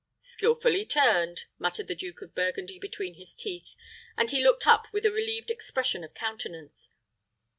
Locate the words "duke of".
1.93-2.33